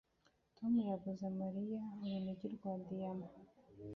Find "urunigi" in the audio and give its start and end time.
2.03-2.47